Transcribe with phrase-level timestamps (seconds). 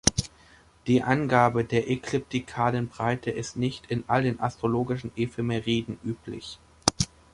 [0.87, 6.57] Die Angabe der ekliptikalen Breite ist nicht in allen astrologischen Ephemeriden üblich.